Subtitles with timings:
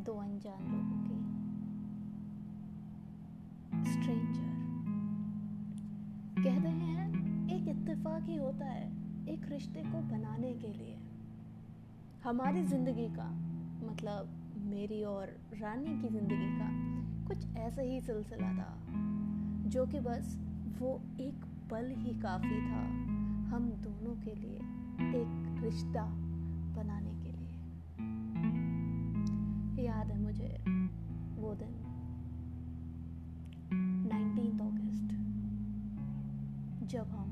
[0.00, 1.18] दो अनजान लोगों की
[3.90, 4.48] स्ट्रेंजर
[6.38, 7.02] कहते हैं,
[7.50, 8.86] एक इत्तेफाक ही होता है
[9.28, 10.96] एक रिश्ते को बनाने के लिए।
[12.24, 13.28] हमारी ज़िंदगी का
[13.82, 14.30] मतलब
[14.64, 16.68] मेरी और रानी की ज़िंदगी का
[17.28, 18.72] कुछ ऐसा ही सिलसिला था,
[19.66, 20.36] जो कि बस
[20.80, 22.82] वो एक पल ही काफ़ी था।
[23.50, 24.58] हम दोनों के लिए
[25.20, 26.04] एक रिश्ता
[26.76, 27.14] बनाने
[36.90, 37.30] जब हम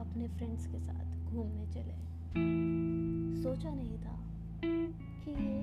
[0.00, 1.96] अपने फ्रेंड्स के साथ घूमने चले,
[3.42, 4.20] सोचा नहीं था
[5.24, 5.60] कि ये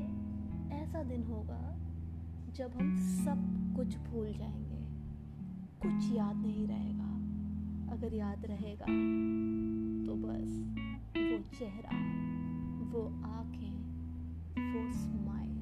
[0.75, 1.77] ऐसा दिन होगा
[2.53, 4.85] जब हम सब कुछ भूल जाएँगे।
[5.81, 7.13] कुछ याद नहीं रहेगा।
[7.93, 8.85] अगर याद रहेगा
[10.05, 10.77] तो बस
[11.17, 11.97] वो चेहरा,
[12.91, 13.73] वो आँखें,
[14.73, 15.59] वो स्माइल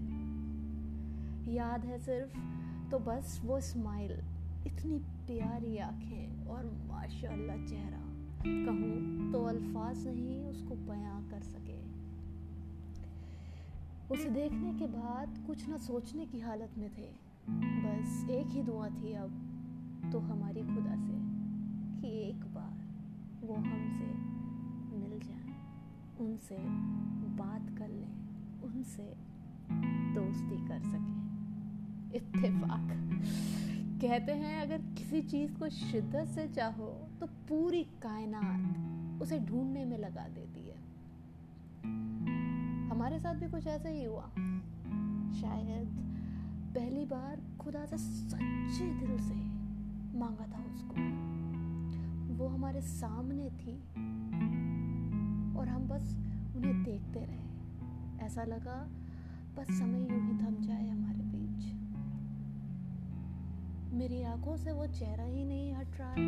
[1.55, 2.37] याद है सिर्फ़
[2.91, 4.11] तो बस वो स्माइल
[4.65, 8.01] इतनी प्यारी आँखें और माशाल्लाह चेहरा।
[8.41, 11.79] कहूँ तो अल्फाज नहीं, उसको बयां कर सके।
[14.13, 17.09] उसे देखने के बाद कुछ ना सोचने की हालत में थे।
[17.83, 19.31] बस एक ही दुआ थी अब
[20.11, 21.17] तो हमारी खुदा से,
[22.01, 22.73] कि एक बार
[23.43, 24.09] वो हमसे
[24.97, 25.53] मिल जाए,
[26.19, 26.57] उनसे
[27.37, 28.13] बात कर लें,
[28.63, 29.13] उनसे
[30.15, 31.19] दोस्ती कर सकें।
[32.15, 32.87] इत्तेफाक।
[34.01, 36.85] कहते हैं, अगर किसी चीज़ को शिद्दत से चाहो
[37.19, 40.77] तो पूरी कायनात उसे ढूँढने में लगा देती है।
[42.89, 44.25] हमारे साथ भी कुछ ऐसा ही हुआ।
[45.41, 45.87] शायद
[46.75, 49.35] पहली बार खुदा से सच्चे दिल से
[50.17, 50.95] मांगा था उसको।
[52.35, 53.77] वो हमारे सामने थी
[55.59, 56.15] और हम बस
[56.55, 58.87] उन्हें देखते रहे। ऐसा लगा,
[59.57, 61.30] बस समय यूँ ही थम जाए हमारे
[63.93, 66.25] मेरी आँखों से वो चेहरा ही नहीं हट रहा है।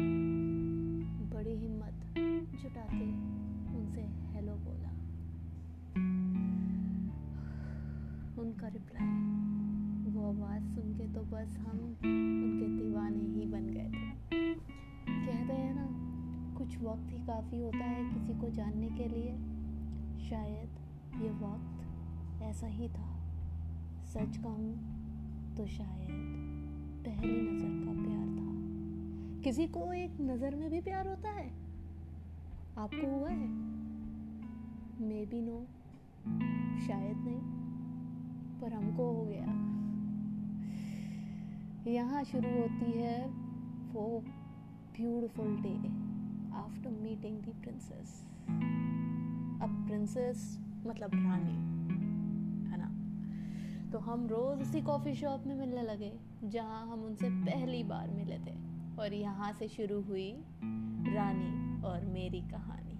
[1.30, 1.94] बड़ी हिम्मत
[2.62, 3.06] जुटा के
[3.78, 4.02] उनसे
[4.34, 4.90] हेलो बोला।
[8.42, 14.54] उनका रिप्लाई वो आवाज़ सुन के तो बस हम उनके दीवाने ही बन गए थे।
[15.26, 15.88] कहते हैं ना,
[16.58, 19.32] कुछ वक्त ही काफ़ी होता है किसी को जानने के लिए।
[20.30, 20.70] शायद
[21.24, 23.12] ये वक्त ऐसा ही था।
[24.06, 24.76] सच कहूँ
[25.58, 26.53] तो शायद
[27.06, 31.48] पहली नज़र का प्यार था। किसी को एक नज़र में भी प्यार होता है?
[32.78, 33.48] आपको हुआ है?
[35.02, 35.66] मे बी नो
[36.88, 37.42] शायद नहीं।
[38.62, 39.46] पर हमको हो गया।
[41.92, 43.28] यहाँ शुरू होती है
[43.94, 44.24] वो
[44.98, 45.76] beautiful day
[46.58, 48.26] after meeting the princess
[49.64, 51.58] अब प्रिंसेस मतलब रानी,
[52.72, 52.88] है ना?
[53.92, 58.38] तो हम रोज़ उसी कॉफ़ी शॉप में मिलने लगे। जहाँ हम उनसे पहली बार मिले
[58.38, 58.56] थे
[59.00, 60.32] और यहाँ से शुरू हुई
[61.14, 62.94] रानी और मेरी कहानी।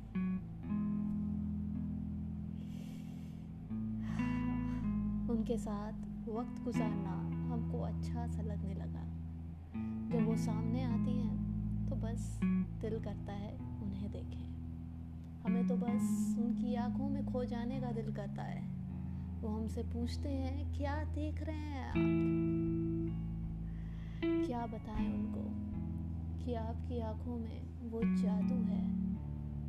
[5.34, 5.94] उनके साथ
[6.30, 7.12] वक्त गुजारना
[7.54, 9.04] हमको अच्छा सा लगने लगा।
[10.10, 12.40] जब वो सामने आती हैं तो बस
[12.82, 14.44] दिल करता है उन्हें देखें।
[15.46, 18.62] हमें तो बस उनकी आँखों में खो जाने का दिल करता है।
[19.42, 22.93] वो हमसे पूछते हैं, क्या देख रहे हैं आप?
[24.64, 25.42] क्या बताएँ उनको
[26.44, 28.84] कि आपकी आँखों में वो जादू है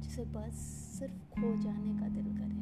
[0.00, 0.60] जिसे बस
[0.98, 2.53] सिर्फ़ खो जाने का दिल करे।